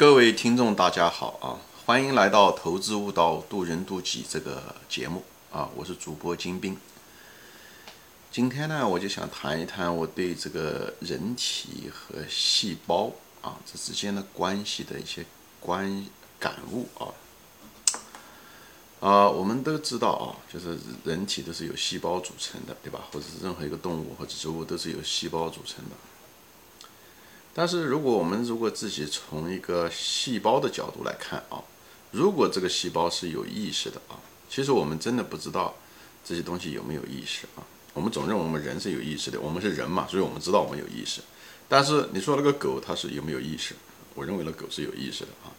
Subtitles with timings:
[0.00, 1.60] 各位听众，大家好啊！
[1.84, 5.68] 欢迎来到《投资悟道，渡人渡己》这个节目啊！
[5.76, 6.74] 我是主播金兵。
[8.32, 15.22] 今天呢，我就想谈一谈我对这个人体和细胞啊这之间的关系的一些
[15.60, 16.06] 观
[16.38, 17.12] 感悟啊。
[19.00, 23.00] 啊，我们都知道啊，就是人体都是由细胞组成的，对吧？
[23.12, 25.96] 或者是任何一个动物或者植物都是由细胞组成的。
[27.52, 31.58] 但是，如果我们如果自己从一个细胞的角度来看啊，
[32.12, 34.14] 如果这个细胞是有意识的啊，
[34.48, 35.74] 其实我们真的不知道
[36.24, 37.66] 这些东西有没有意识啊。
[37.92, 41.20] 我们总认为我们人是有意识的，我们是人嘛，所以我们知道我们有意识。
[41.68, 43.74] 但是你说那个狗它是有没有意识？
[44.14, 45.50] 我认为那狗是有意识的啊。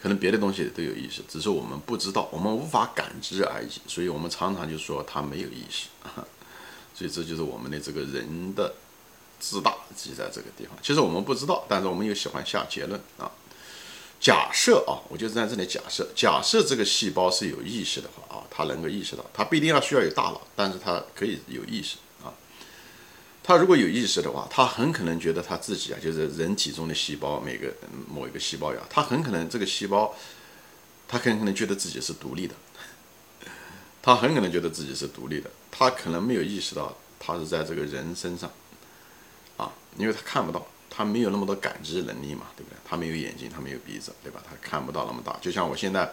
[0.00, 3.68] 可能别的东西都有意识，只是我们不知道，我们无法感知而已。
[3.86, 5.88] 所以我们常常就说它没有意识。
[6.94, 8.74] 所以这就是我们的这个人的。
[9.38, 13.30] 自大即在这个地方，其实我们不知道，但是我们又喜欢下结论啊。
[14.20, 22.34] 假设啊，我就在这里假设，假设这个细胞是有意识的话啊，它能够意识到，它不一定要需要有大脑，但是它可以有意识啊。
[23.44, 27.72] 它如果有意识的话，它很可能觉得它自己啊，就是人体中的细胞，每个
[28.12, 30.12] 某一个细胞呀，它很可能这个细胞，
[31.06, 32.56] 它很可能觉得自己是独立的，
[34.02, 38.50] 它很可能觉得自己是独立的，它可能没有意识到，它是在这个人身上。
[39.58, 42.76] 啊，因为他看不到，他没有那么多感知能力嘛，对不对？
[42.88, 44.42] 他没有眼睛，他没有鼻子，对吧？
[44.48, 45.36] 他看不到那么大。
[45.42, 46.10] 就像我现在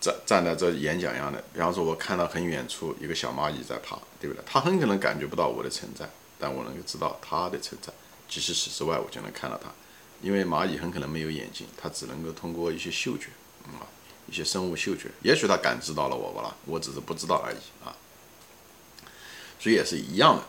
[0.00, 4.42] 站站在这演讲一样的，比方说，我看到很远处一个小蚂蚁在爬，对不对？
[4.44, 7.92] 他很可能感觉不到我的存在，但我能够知道它的存在，
[8.28, 9.68] 几十尺之外我就能看到它。
[10.20, 13.26] 因为蚂蚁很可能没有眼睛，它只能够通过一些嗅觉，
[13.66, 13.86] 啊，
[14.26, 17.94] 一些生物嗅觉，也许它感知到了我吧，我只是不知道而已啊。
[19.60, 20.42] 所以也是一样的。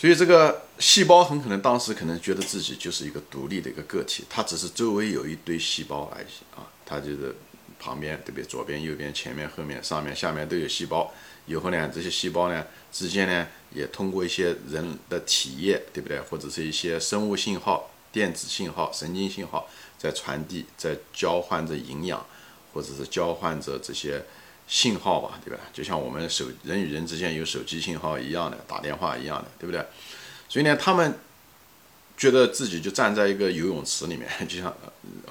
[0.00, 7.34] 所以这个细胞很可能当时可能觉得自己就是一个独立的一个个体，它只是周围有一堆细胞而已啊，它就是
[7.80, 8.44] 旁边对不对？
[8.44, 11.12] 左边、右边、前面、后面、上面、下面都有细胞。
[11.46, 16.20] 以后呢，这些细胞呢之间呢也通过一些人的体液，对不对？
[16.20, 22.24] 或者是一些生物信号、电子信号、神经信号在传递，在交换着营养，
[22.72, 24.24] 或者是交换着这些。
[24.68, 25.58] 信号吧，对吧？
[25.72, 29.82] 就像我们手人与人之间有手机信号一样的，打电话一样的，对不对？
[30.46, 31.18] 所以呢，他们
[32.18, 34.76] 觉得自己就站在一个游泳池里面， 就像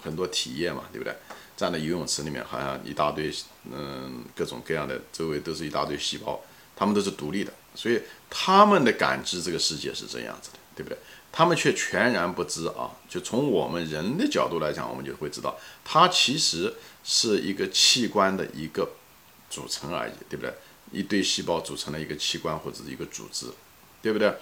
[0.02, 1.16] 很多体液嘛，对不对？
[1.56, 3.32] 站在游泳池里面，好像一大堆，
[3.72, 6.42] 嗯，各种各样的，周围都是一大堆细胞，
[6.76, 10.98] 他们都是独立的，所以他们的感知这个世界是这样子的，对不对？
[11.32, 12.90] 他们却全然不知啊！
[13.08, 16.74] 就从我们人的角度来讲，我们就会知道，它其实
[17.04, 18.90] 是一个器官的一个。
[19.50, 20.54] 组成而已，对不对？
[20.92, 23.48] 一堆细胞组成了一个器官或者是一个组织，
[24.02, 24.34] 对不对？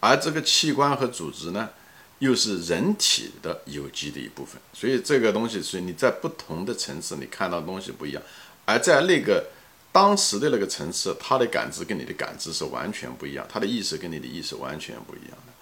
[0.00, 1.70] 而这个器官和组织呢，
[2.18, 4.60] 又是人体的有机的一部分。
[4.72, 8.22] 所以这个东西，所以你在不同的层次，你看到的东西不一样。
[8.64, 9.46] 而在那个
[9.92, 15.52] 当时的那个层次，它的感知跟你的感知是完全不一样，它的意识跟你的意识完全不一样的。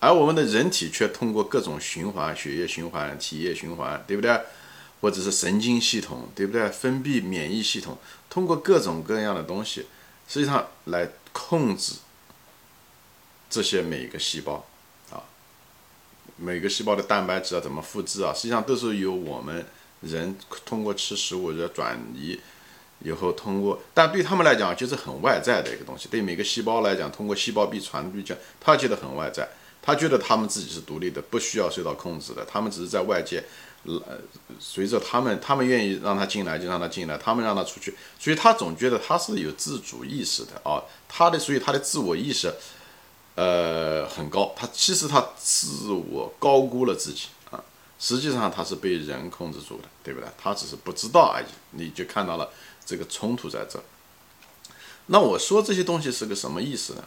[0.00, 4.40] 而我们的人体却通过各种循环，血液循环、体液循环，对不对？
[5.04, 6.66] 或者是神经系统，对不对？
[6.70, 7.98] 分泌免疫系统，
[8.30, 9.84] 通过各种各样的东西，
[10.26, 11.96] 实际上来控制
[13.50, 14.64] 这些每一个细胞
[15.10, 15.20] 啊，
[16.38, 19.66] 每个细胞的蛋白质啊怎么复制啊，实际上都是由我们
[20.00, 20.34] 人
[20.64, 22.40] 通过吃食物的转移
[23.00, 26.08] 以后通过，但对他们来讲就是很外在的一个东西。
[26.08, 29.46] 对每个细胞来讲，通过细胞壁传递讲，他觉得很外在，
[29.82, 33.44] 他觉得他们自己是独立的，不需要受到控制的，他们只是在外界。
[33.84, 34.18] 呃，
[34.58, 42.54] 随着他们，他们愿意让他进来就让他进来，他们让他出去，所以他总觉得他是有自主意识的啊，他的所以他的自我意识，
[43.34, 47.62] 呃很高，他其实他自我高估了自己啊，
[48.00, 50.28] 实际上他是被人控制住的，对不对？
[50.38, 52.48] 他只是不知道而已，你就看到了
[52.86, 53.78] 这个冲突在这。
[55.08, 57.04] 那我说这些东西是个什么意思呢？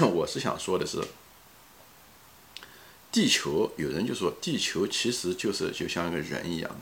[0.12, 1.02] 我是想说的是。
[3.16, 6.80] 地球有人就说，地球其实就是就像一个人一样的，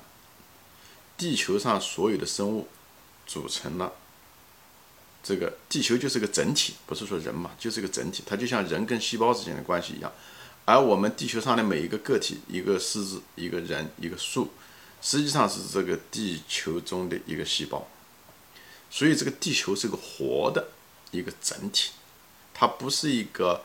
[1.17, 2.67] 地球上所有的生物
[3.25, 3.93] 组成了
[5.23, 10.13] 这个地球就是个整体，不是说人嘛，就是个整体，它就像人跟细胞之间的关系一样。
[10.65, 14.51] 而我们地球上的每一个个体，一个狮子，一个人，一个树，
[15.01, 17.87] 实际上是这个地球中的一个细胞。
[18.91, 20.67] 所以这个地球是个活的
[21.13, 21.93] 一个整体，
[22.53, 23.63] 它不是一个。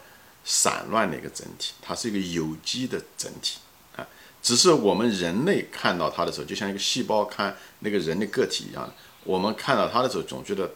[0.52, 3.60] 散乱的一个整体，它是一个有机的整体
[3.96, 4.08] 啊。
[4.42, 8.92] 只是我们人类看到它的时候，就像一个细胞看那个人的个体一样。
[9.24, 10.72] 我们看到它的时候，总觉得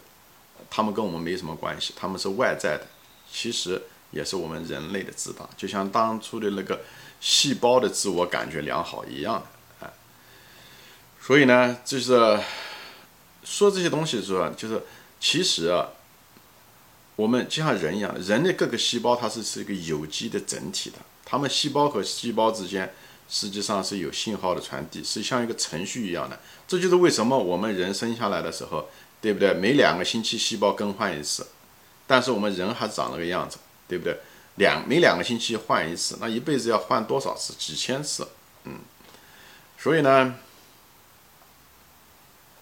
[0.70, 2.86] 他们跟我们没什么关系，他们是外在的。
[3.32, 3.82] 其实
[4.12, 5.50] 也是我们人类的自大。
[5.58, 6.82] 就像当初的那个
[7.20, 9.42] 细胞的自我感觉良好一样
[9.80, 9.94] 的，啊，
[11.20, 12.40] 所以呢，就是
[13.44, 14.84] 说这些东西的时候，就是
[15.20, 15.88] 其实啊，
[17.24, 22.94] 我们就像人一样，人的各个细胞它是是一个有机的整体的，它们细胞和细胞之间
[23.30, 26.38] 实际上是有信号的传递，是像一个程序一样的。
[26.68, 28.90] 这就是为什么我们人生下来的时候，
[29.22, 29.54] 对不对？
[29.54, 31.48] 每两个星期细胞更换一次，
[32.06, 34.20] 但是我们人还长那个样子，对不对？
[34.56, 37.54] 两每两个星期换一次，那一辈子要换多少次？
[37.58, 38.28] 几千次，
[38.66, 38.80] 嗯。
[39.78, 40.36] 所以呢，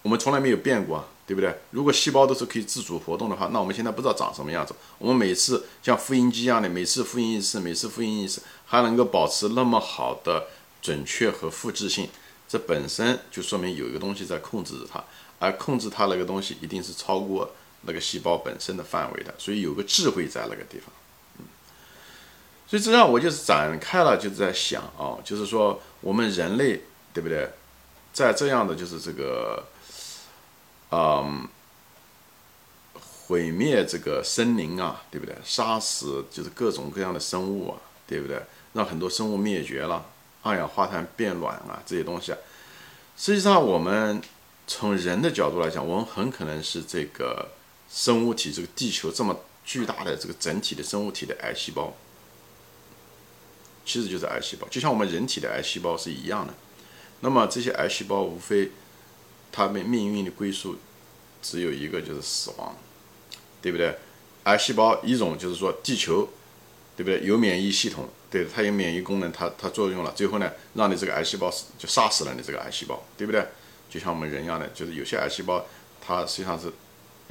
[0.02, 1.54] 我们从来没有变过，对不对？
[1.70, 4.74] 如果细胞都是可以自主活动的话，那我们现在不知道长什么样子。
[4.98, 10.48] 我们每次像复印机一样的，每次复印一次，每次复印一次，还能够保持那么好的
[10.80, 12.08] 准确和复制性。
[12.48, 15.02] 这本身就说明有一个东西在控制着它，
[15.38, 17.50] 而控制它那个东西一定是超过
[17.82, 20.92] 那个细胞本身的范围的，所以有个智慧在那个地方，
[21.38, 21.44] 嗯，
[22.66, 26.82] 所以这让我就是展开了，就是在想啊，就是说我们人类
[27.14, 27.48] 对不对，
[28.12, 29.64] 在这样的就是这个，
[30.92, 31.48] 嗯，
[33.26, 35.34] 毁灭这个森林啊，对不对？
[35.42, 38.42] 杀死就是各种各样的生物啊，对不对？
[38.74, 40.06] 让很多生物灭绝了。
[40.42, 42.38] 二氧化碳变暖啊，这些东西啊，
[43.16, 44.20] 实际上我们
[44.66, 47.52] 从人的角度来讲，我们很可能是这个
[47.88, 51.94] 生物体，这个地球这么巨大的这个整体的生物体的癌细胞，
[53.86, 56.52] 其实就是癌细胞，就像我们人体的癌细胞是一样的。
[57.20, 58.72] 那么这些癌细胞无非
[59.52, 60.76] 它们命运的归宿
[61.40, 62.74] 只有一个，就是死亡，
[63.60, 63.94] 对不对？
[64.44, 66.28] 癌细胞一种就是说地球，
[66.96, 67.24] 对不对？
[67.24, 68.08] 有免疫系统。
[68.30, 73.46] 对，它有免疫功能，它它作用了，最后呢，让你这个癌细胞，就杀死了你这个癌细胞，对不对？
[73.90, 75.66] 就像我们人一样的，就是有些癌细胞，
[76.00, 76.72] 它实际上是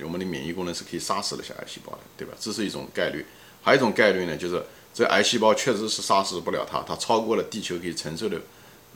[0.04, 2.36] 我们的免疫功能是可以杀死那些癌细胞的，对吧？
[2.40, 3.26] 这是一种概率。
[3.64, 4.64] 还有一种概率呢，就是
[4.94, 8.40] 这癌细胞确实是杀死不了它，它超过了地球可以承受的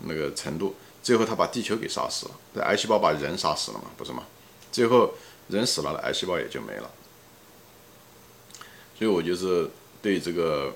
[0.03, 0.75] 那个程度，
[1.05, 2.31] 最后他把地球给杀死了。
[2.55, 4.23] 这癌细胞把人杀死了嘛，不是吗？
[4.71, 5.13] 最后
[5.49, 6.89] 人死了，癌细胞也就没了。
[8.97, 9.69] 所以我就是
[10.01, 10.73] 对这个。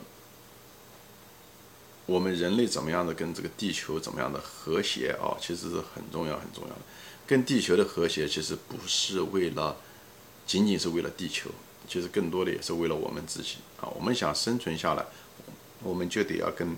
[2.06, 5.38] 我们人类怎么样的跟这个地球怎么样的和谐啊？
[5.40, 6.82] 其实是很重要很重要的。
[7.28, 9.78] 跟地球的和谐其实不是为了
[10.48, 11.52] 仅仅是为了地球，
[11.88, 13.86] 其实更多的也是为了我们自己啊。
[13.96, 15.06] 我们想生存下来，
[15.84, 16.76] 我们就得要跟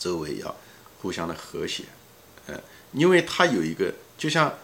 [0.00, 0.52] 周围要
[1.00, 1.84] 互相的和谐，
[2.48, 2.60] 嗯，
[2.92, 4.54] 因为它有一个就像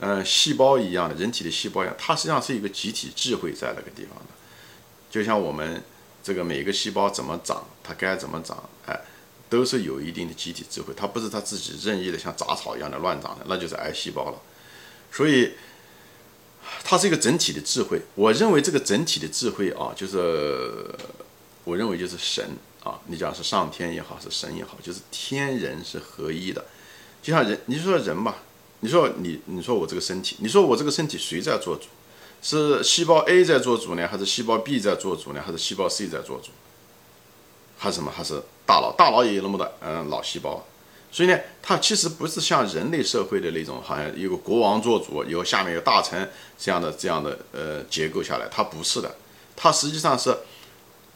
[0.00, 4.34] 嗯细胞一样的，人体的细胞一样，它实际上是一个集体智慧在那个地方的。
[5.10, 5.82] 就像我们
[6.22, 9.00] 这个每个细胞怎么长，它该怎么长，哎。
[9.48, 14.42] 都是有一定的集体智慧，它不是它自己任意的像杂草一样的乱长的，那就是癌细胞了。
[15.12, 15.52] 所以，
[16.82, 18.02] 它是一个整体的智慧。
[18.16, 20.92] 我认为这个整体的智慧啊，就是
[21.62, 22.44] 我认为就是神
[22.82, 26.64] 啊，你讲是上天也好，是神也好，就是天人是合一的。
[27.26, 28.36] 就像人，你说人吧，
[28.78, 31.86] 你说你，你说我这个身体，你说我这个身体谁在做主？
[32.40, 36.50] 是细胞 A 在做主呢，还是细胞 B 在做主呢，还是细胞 C 在做主？
[37.76, 38.12] 还是什么？
[38.12, 38.94] 还是大脑？
[38.96, 40.64] 大脑也有那么多嗯脑细胞，
[41.10, 49.16] 所以呢，它其实不是像人类社会的那种，好像有个国王做主，有下面有大臣这样的这样的呃结构下来，它不是的，
[49.56, 50.32] 它实际上是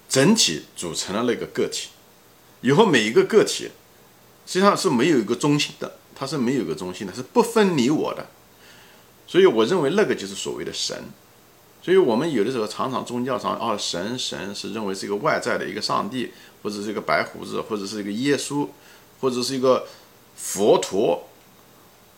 [0.09, 1.91] 整体组成了那个个体，
[2.63, 3.71] 以后每一个个体
[4.45, 8.27] 实际上是没有一个中心的，它是没有个中心的，是不分你我的，
[9.27, 10.95] 所以我认为那个就是所谓的神。
[11.83, 16.31] 所以我们有的时候常常宗教上啊，神神是认为是一个外在的一个上帝，
[16.63, 18.69] 或者是一个白胡子，或者是一个耶稣，
[19.23, 19.87] 或者是一个
[20.37, 21.27] 佛陀。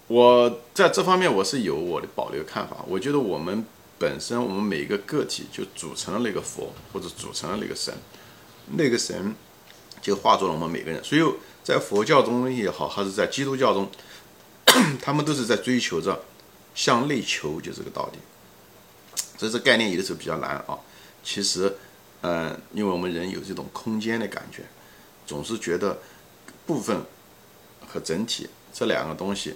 [0.08, 2.78] 我在这方面我是有我的保留看法。
[2.88, 3.64] 我觉得我们
[4.00, 7.94] 本身，我们每一个个体就组成了那个佛，或者组成了那个神，
[8.76, 9.32] 那个神
[10.00, 11.02] 就化作了我们每个人。
[11.04, 11.22] 所以
[11.62, 13.90] 在佛教中也好，还是在基督教中，
[15.00, 16.24] 他们都是在追求着
[16.74, 18.18] 向内求，就这个道理。
[19.38, 20.78] 所以这概念有的时候比较难啊。
[21.24, 21.72] 其实，
[22.22, 24.64] 嗯，因为我们人有这种空间的感觉，
[25.26, 25.98] 总是觉得
[26.66, 27.04] 部分
[27.86, 29.54] 和整体这两个东西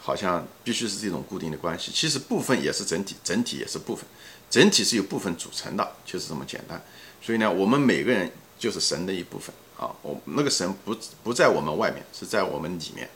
[0.00, 1.92] 好像必须是这种固定的关系。
[1.92, 4.04] 其实部分也是整体，整体也是部分，
[4.50, 6.84] 整体是由部分组成的，就是这么简单。
[7.22, 9.90] 所以呢，我们每个人就是神的一部分啊。
[10.02, 13.08] 我那个神不不在我们外面，是在我们里面，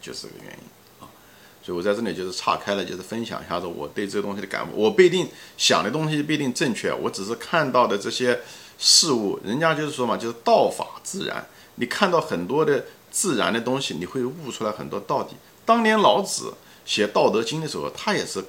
[0.00, 1.08] 就是这个原因啊。
[1.62, 4.82] 所以我在这里就是岔开了，就是分享一下子我对这个东西的感悟。
[4.82, 8.40] 我不一定想的东西不一定正确，我只是看到的这些
[8.78, 9.40] 事物。
[9.44, 11.46] 人家就是说嘛，就是道法自然。
[11.76, 15.28] 你看到很多的自然的东西，你会悟出来很多道理。
[15.64, 16.54] 当年老子
[16.84, 18.44] 写《道德经》的时候，他也是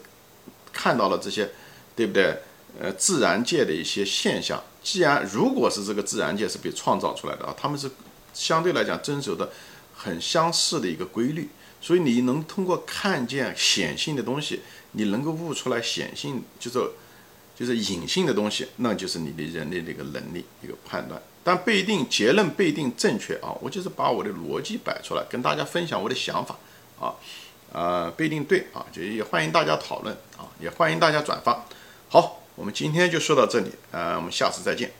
[0.74, 1.50] 看到了这些，
[1.96, 2.38] 对不对？
[2.80, 4.62] 呃，自然界的一些现象。
[4.86, 7.90] 既然如果是这个自然界是被创造出来的啊，他们是
[8.36, 9.50] 相对来讲遵守的
[9.96, 11.50] 很相似的一个规律，
[11.82, 14.62] 所以你能通过看见显性的东西，
[14.92, 16.80] 你能够悟出来显性，就是
[17.56, 21.20] 就是隐性的东西，那就是你的人类的一个能力一个判断。
[21.44, 26.56] 但不一定结论不一定正确啊，我就是把我的逻辑摆出来，跟大家分享我的想法
[27.00, 27.16] 啊，
[27.74, 31.66] 呃不一定对啊，就也欢迎大家讨论啊，也欢迎大家转发。
[32.08, 34.92] 好，我们今天就说到这里，呃，我们下次再见。